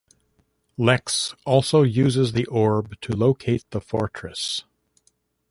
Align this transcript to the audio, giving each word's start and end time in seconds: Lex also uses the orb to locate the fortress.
Lex 0.79 1.35
also 1.45 1.83
uses 1.83 2.31
the 2.31 2.47
orb 2.47 2.99
to 3.01 3.15
locate 3.15 3.69
the 3.69 3.79
fortress. 3.79 4.63